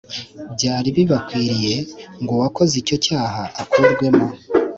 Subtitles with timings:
[0.53, 1.75] byari bibakwiriye
[2.21, 4.25] ngo uwakoze icyo cyaha akurwemo